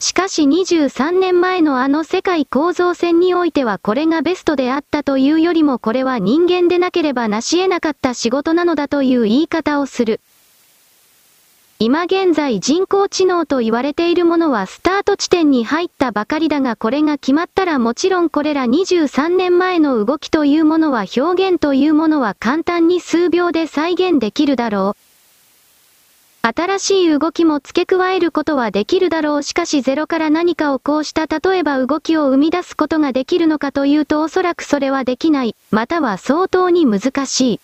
[0.00, 10.20] しかし23年前のあの世界構造戦においてはこれがベストであったというよりもこれは人間でなければ成し得なかった仕事なのだという言い方をする。
[11.84, 26.46] 今現在人工知能と言われているものはスタート地点に入ったばかりだがこれが決まったらもちろんこれら23年前の動きというものは表現というものは簡単に数秒で再現できるだろう。
[26.46, 37.60] 新しい動きも付け加えることはできるだろうしかしゼロから何かをこうした例えば動きを生み出すことができるのかというとおそらくそれはできない、または相当に難しい。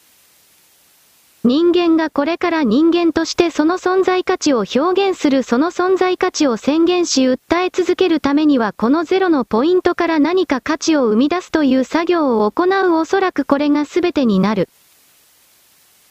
[1.44, 14.68] 人間がこれから人間としてその存在価値を表現するその存在価値を宣言し訴え続けるためにはこのゼロのポイントから何か価値を生み出すという作業を行うおそらくこれが全てになる。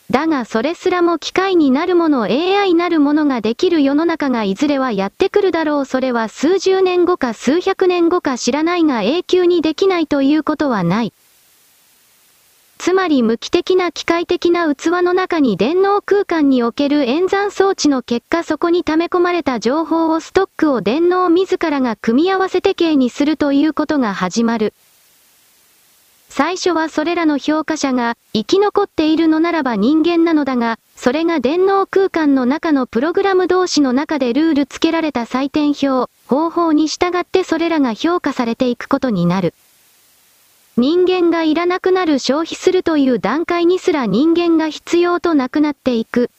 [0.09, 11.11] だがそれすらも機械になるもの AI なるものができる世の中がいずれはやってくるだろうそれは数十年後か数百年後か知らないが永久にできないということはない。
[12.80, 24.73] つまり無機的な機械的な器の中に電脳空間における演算装置の結果そこに溜め込まれた情報をストックを電脳自らが組み合わせて形にするということが始まる。
[26.30, 39.55] 最初はそれらの評価者が生き残っているのならば人間なのだが、それが電脳空間の中のプログラム同士の中でルール付けられた採点表、方法に従ってそれらが評価されていくことになる。
[40.80, 46.30] 人間がいらなくなる消費するという段階にすら人間が必要となくなっていく。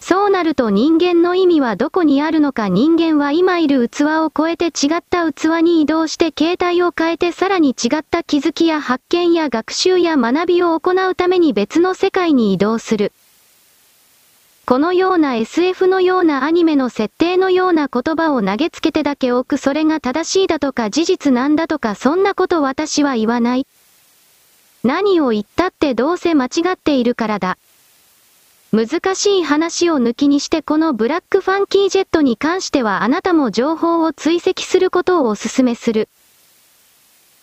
[0.00, 13.12] そうなると人間の意味はどこにあるのか人間は今いる器を超えて違った器に移動して形態を変えてさらに違った気づきや発見や学習や学びを行うために別の世界に移動する。
[14.68, 23.68] このような SF のようなアニメの設定のような言葉を投げつけてだけ置くそれが正しいだとか事実なんだとかそんなこと私は言わない。
[24.82, 27.58] 何を言ったってどうせ間違っているからだ。
[28.72, 36.08] 難しい話を抜きにしてこのブラックファンキージェットに関してはあなたも情報を追跡することをお勧めする。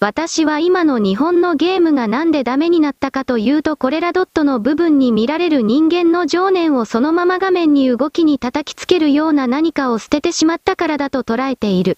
[0.04, 11.97] 私は今の日本のゲームがなんでダメになったかというとこれらドットの部分に見られる人間の情念をそのまま画面に動きに叩きつけるような何かを捨ててしまったからだと捉えている。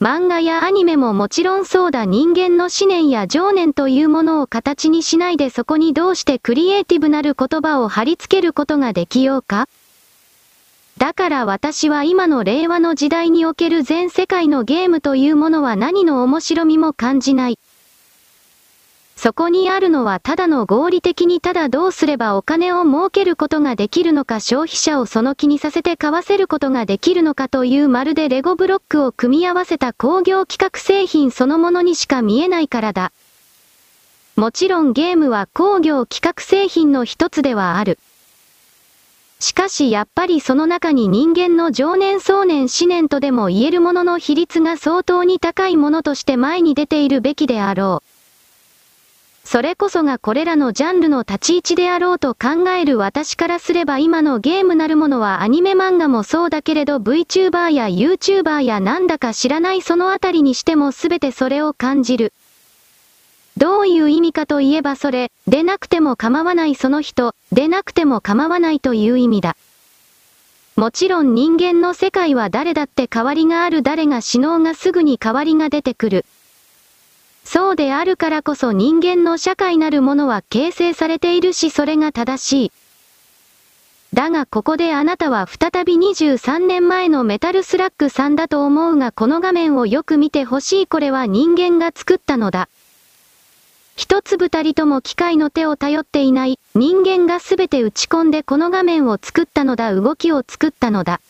[0.00, 9.68] 漫画やアニメももちろんそうだ人間の思念や情念というものを形にしないでそこにどうしてクリエイティブなる言葉を貼り付けることができようか？
[10.98, 17.58] だから私は今の令和の時代における全世界のゲームというものは何の面白みも感じない。
[19.16, 33.12] そこにあるのはただの合理的にただどうすればお金を儲けることができるのか消費者をその気にさせて買わせることができるのかというまるでレゴブロックを組み合わせた工業企画製品そのものにしか見えないからだ。
[34.36, 37.98] もちろんゲームは工業企画製品の一つではある。
[39.44, 49.46] しかしやっぱりその中に人間の常年壮年思念とでも言えるものの比率が相当に高いものとして前に出ているべきであろう。
[49.46, 62.32] それこそがこれらのジャンルの立ち位置であろうと考える私からすれば今のゲームなるものはアニメ漫画もそうだけれど VTuber や YouTuber やなんだか知らないそのあたりにしても全てそれを感じる。
[63.56, 69.56] どういう意味かといえばそれ、でなくても構わないその人、でなくても構わないという意味だ。
[70.76, 76.24] もちろん人間の世界は誰だって変わりがある誰が死のうがすぐに変わりが出てくる。
[77.44, 82.72] そうであるからこそ人間の社会なるものは形成されているしそれが正しい。
[84.14, 92.68] だがここであなたは再び23年前のメタルスラックさんだと思うがこの画面をよく見てほしいこれは人間が作ったのだ。
[93.96, 101.20] 一つ二人とも機械の手を頼っていない人間がすべて打ち込んでこの画面を作ったのだ動きを作ったのだ。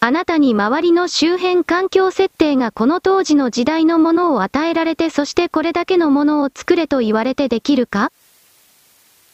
[0.00, 8.10] あなたに周りの周辺環境設定がこの当時の時代のものを与えられてそしてこれだけのものを作れと言われてできるか？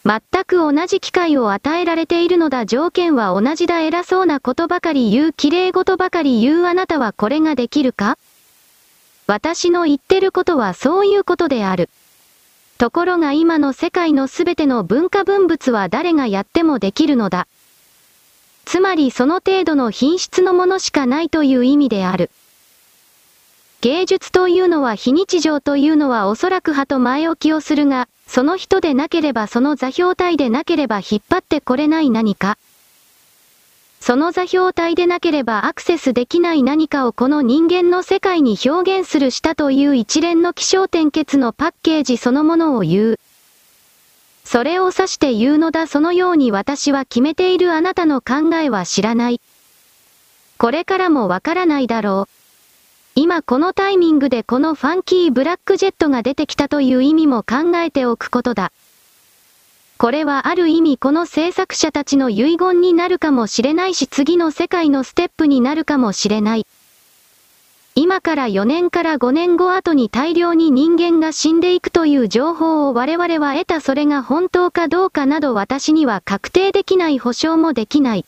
[0.04, 8.16] 全く同じ機会を与えられているのだ条件は同じだ偉そうなことばかり言う綺麗事ばかり言うあなたはこれができるか？
[9.26, 11.88] 私の言ってることはそういうことである。
[12.80, 17.46] ところが今の世界のすべての文化文物は誰がやってもできるのだ。
[18.64, 22.30] つまりその程度の品質のものしかないという意味である。
[23.82, 32.56] 芸術というのは非日常というのはおそらく派と前置きをするが、その人でなければその座標体でなければ引っ張ってこれない何か。
[34.00, 43.20] その座標体でなければアクセスできない何かをこの人間の世界に表現するしたという一連の気象点結のパッケージそのものを言う。
[44.44, 49.40] それを指して言うのだそのように私は決めているあなたの考えは知らない。
[50.56, 52.32] これからもわからないだろう。
[53.14, 58.72] 今このタイミングでこのファンキーブラックジェットが出てきたという意味も考えておくことだ。
[60.00, 66.66] これはある意味この制作者たちの遺言になるかもしれないし次の世界のステップになるかもしれない。
[67.94, 78.24] 今から4年から5年後後に大量に人間が死んでいくという情報を我々は得たそれが本当かどうかなど私には確定できない保証もできない。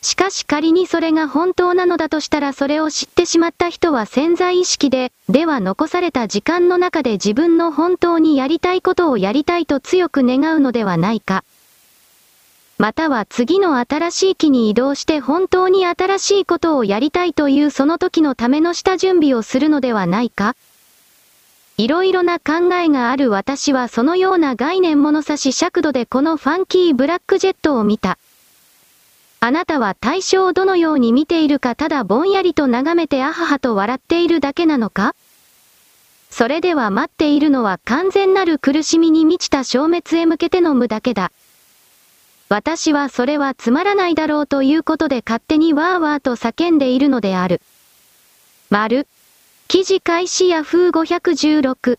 [0.00, 11.44] しかし仮にそれが本当なのだとしたらそれを知ってしまった人は潜在意識で、では残された時間の中で自分の本当にやりたいことをやりたいと強く願うのではないか。
[12.78, 20.54] または次の新しい木に移動して本当に新しいことをやりたいというその時のための下準備をするのではないか
[21.76, 28.16] いろいろな考えがある私はそのような概念物差し尺度でこのファンキーブラックジェットを見た。
[29.40, 35.14] あなたは対象をどのように見ているかただぼんやりと眺めてあははと笑っているだけなのか？
[36.28, 41.30] それでは待っているのは完全なる苦しみに満ちた消滅へ向けての無だけだ。
[42.48, 47.60] 私はそれはつまらないだろうということで勝手にわーわーと叫んでいるのである。
[48.70, 49.06] 丸。
[49.68, 51.98] 記事開始ヤフー516。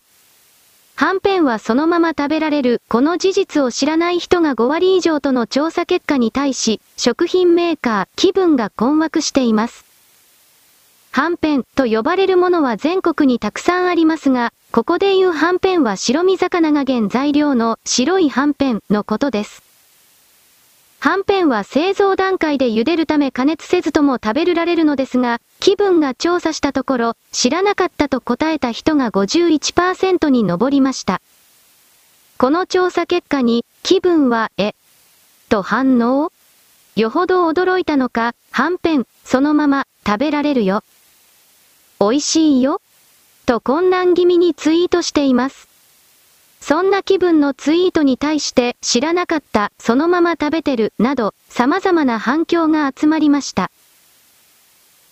[1.00, 9.86] はんぺんはそのまま食べられる、この事実を知らない人が5割以上との調査結果に対し、食品メーカー、気分が困惑しています。
[11.10, 19.69] はんぺんと呼ばれるものは全国にたくさんありますが、ここで言うはんぺんは白身魚が原材料の白いはんぺんのことです。
[21.02, 31.22] はんぺんは製造段階で茹でるため加熱せずとも食べられるのですが、気分が調査したところ、知らなかったと答えた人が51%に上りました。
[32.36, 34.74] この調査結果に、気分は、え、
[35.48, 36.32] と反応
[36.96, 40.84] よほど驚いたのか、はんぺん、そのまま、食べられるよ。
[41.98, 42.82] 美味しいよ。
[43.46, 45.69] と混乱気味にツイートしています。
[46.60, 53.70] そんな気分のツイートに対して知らなかった、そのまま食べてる、など、様々な反響が集まりました。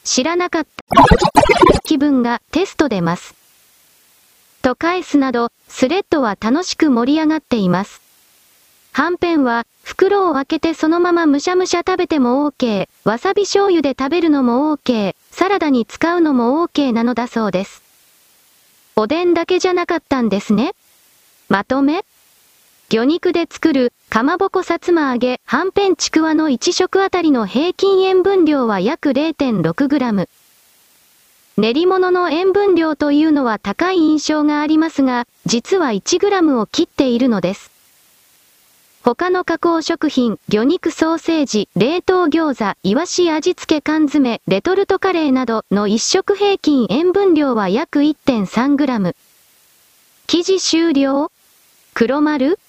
[0.04, 0.84] 知らなかった。
[1.84, 3.34] 気分がテスト出ます。
[4.62, 8.00] と返すなど、スレッドは楽しく盛り上がっています。
[8.92, 17.82] はんぺんは、袋を開けてそのままむしゃむしゃ食べても OK、わさび醤油で食べるのも OK、サラダに使うのも OK なのだそうです。
[18.96, 20.72] おでんだけじゃなかったんですね。
[21.48, 22.04] まとめ？
[22.90, 30.28] 魚肉で作る、かまぼこさつま揚げ、はんぺんちくわの1食あたりの平均塩分量は約 0.6g。
[31.56, 37.70] 練り物の塩分量というのは高い印象がありますが、実は 1g を切っているのです。
[39.02, 49.16] 他の加工食品、魚肉ソーセージ、冷凍餃子、イワシ味付け缶詰、レトルトカレーなどの一食平均塩分量は約 1.3g。
[50.26, 51.30] 記事終了？
[51.98, 52.60] 黒丸？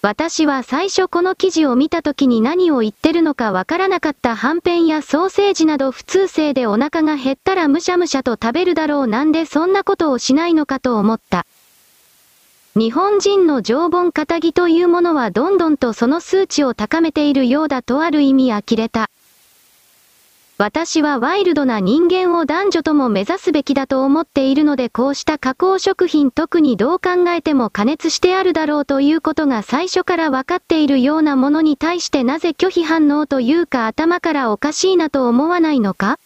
[0.00, 11.44] 私は最初この記事を見た時に何を言ってるのかわからなかったはんぺんやソーセージなど普通性でお腹が減ったらむしゃむしゃと食べるだろうなんでそんなことをしないのかと思った。
[12.74, 19.10] 日本人の常盆肩着というものはどんどんとその数値を高めているようだとある意味呆れた。
[20.58, 36.18] 私はワイルドな人間を男女とも目指すべきだと思っているのでこうした加工食品特にどう考えても加熱してあるだろうということが最初から分かっているようなものに対してなぜ拒否反応というか頭からおかしいなと思わないのか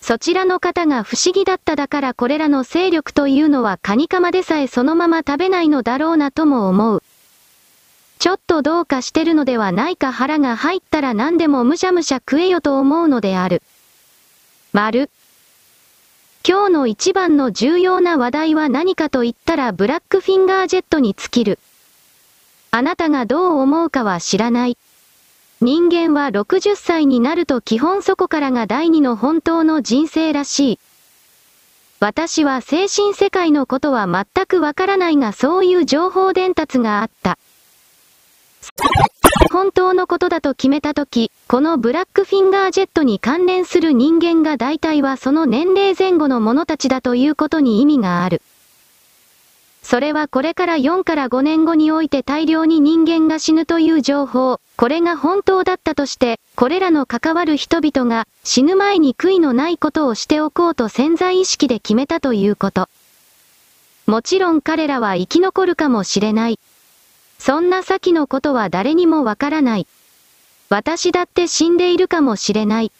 [0.00, 7.02] そちらの方が不思議だっただからこれらの勢力というのはカニカマでさえそのまま食べないのだろうなとも思う。
[8.18, 13.62] ちょっとどうかしてるのではないか腹が入ったら何でもむしゃむしゃ食えよと思うのである。
[14.72, 15.08] 丸。
[16.46, 21.58] 今日の一番の重要な話題は何かと言ったらブラックフィンガージェットに尽きる。
[22.70, 24.76] あなたがどう思うかは知らない。
[25.60, 30.78] 人間は60歳になると基本そこからが第二の本当の人生らしい。
[32.00, 37.38] 私は精神世界のことは全くわからないがそういう情報伝達があった。
[39.50, 48.42] 本当のことだと決めたとき、このブラックフィンガージェットに関連する人間が大体はその年齢前後の者たちだということに意味がある。
[49.82, 62.88] それはこれから4から5年後において大量に人間が死ぬという情報、これが本当だったとして、これらの関わる人々が死ぬ前に悔いのないことをしておこうと潜在意識で決めたということ。
[64.06, 66.58] もちろん彼らは生き残るかもしれない。
[67.38, 69.86] そんな先のことは誰にもわからない。
[70.68, 72.92] 私だって死んでいるかもしれない。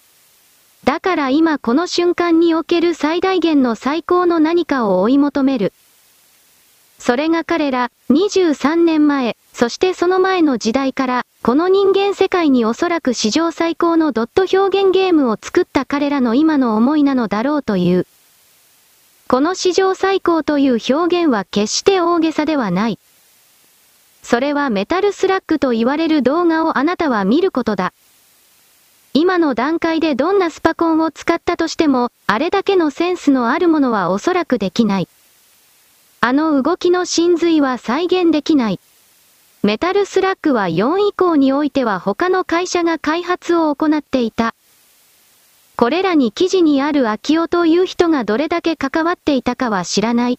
[0.84, 5.72] だから今この瞬間における最大限の最高の何かを追い求める。
[6.99, 18.07] それが彼ら、23年前、そしてその前の時代から、この人間世界におそらく史上最高のドット表現ゲームを作った彼らの今の思いなのだろうという。
[19.28, 22.99] この史上最高という表現は決して大げさではない。
[24.31, 27.95] それはメタルスラッグと言われる動画をあなたは見ることだ。
[29.14, 35.09] 今の段階でどんなスパコンを使ったとしても、あれだけのセンスのあるものはおそらくできない。
[36.20, 38.81] あの動きの真髄は再現できない。
[39.62, 44.55] メタルスラッグは4以降においては他の会社が開発を行っていた。
[45.76, 50.39] これらに記事にある秋夫という人がどれだけ関わっていたかは知らない。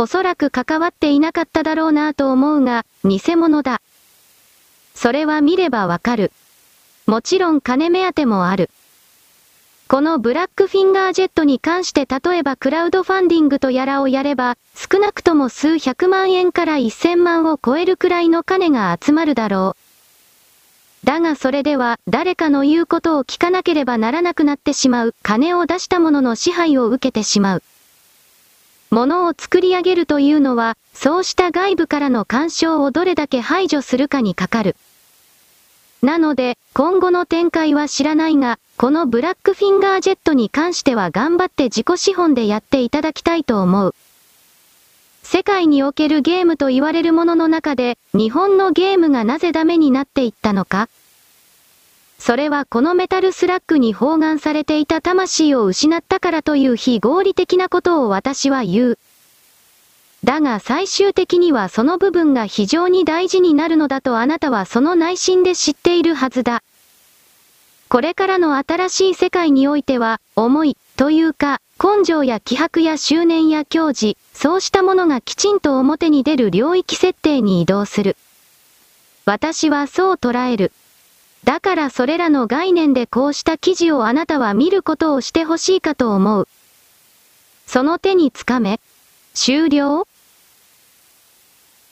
[0.00, 3.80] おそらく関わっていなかっただろうなと思うが、偽物だ。
[4.94, 6.30] それは見ればわかる。
[7.06, 8.70] もちろん金目当てもある。
[9.88, 19.74] このブラックフィンガージェットに関して例えばクラウドファンディングとやらをやれば、少なくとも数百万円から1000万を超えるくらいの金が集まるだろ
[21.02, 21.06] う。
[21.06, 27.62] だがそれでは、誰かの言うことを聞かなければならなくなってしまう、金を出した者の支配を受けてしまう。
[28.90, 34.76] ものを作り上げるというのは、そうした外部からの干渉をどれだけ排除するかにかかる。
[36.02, 43.94] なので、今後の展開は知らないが、このブラックフィンガージェットに関しては頑張って自己資本でやっていただきたいと思う。
[45.22, 50.88] 世界におけるゲームと言われるものの中で、日本のゲームがなぜダメになっていったのか
[52.18, 58.98] それはこのメタルスラッグに包含されていた魂を失ったからという非合理的なことを私は言う。
[60.24, 66.62] だが最終的にはその部分が非常に大事になるのだとあなたはその内心で知っているはずだ。
[67.88, 78.16] これからの新しい世界においては、思い、というか、根性や気迫や執念や教示、そうしたものがきちんと表に出る領域設定に移動する。
[79.24, 80.72] 私はそう捉える。
[81.44, 86.48] だからそれらの概念でこうした記事をあなたは見ることをしてほしいかと思う。
[87.66, 88.80] その手につかめ。
[89.34, 90.06] 終了